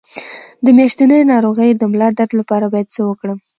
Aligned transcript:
د 0.65 0.67
میاشتنۍ 0.77 1.21
ناروغۍ 1.31 1.71
د 1.75 1.83
ملا 1.91 2.09
درد 2.17 2.31
لپاره 2.39 2.65
باید 2.73 2.87
څه 2.95 3.01
وکړم؟ 3.05 3.37